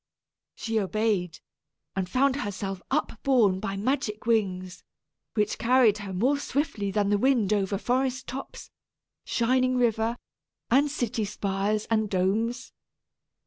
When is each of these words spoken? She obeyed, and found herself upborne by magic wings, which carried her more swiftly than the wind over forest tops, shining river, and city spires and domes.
She 0.55 0.79
obeyed, 0.79 1.37
and 1.95 2.09
found 2.09 2.37
herself 2.37 2.81
upborne 2.89 3.59
by 3.59 3.77
magic 3.77 4.25
wings, 4.25 4.83
which 5.35 5.59
carried 5.59 5.99
her 5.99 6.11
more 6.11 6.39
swiftly 6.39 6.89
than 6.89 7.09
the 7.11 7.19
wind 7.19 7.53
over 7.53 7.77
forest 7.77 8.25
tops, 8.25 8.71
shining 9.25 9.77
river, 9.77 10.17
and 10.71 10.89
city 10.89 11.23
spires 11.23 11.85
and 11.91 12.09
domes. 12.09 12.73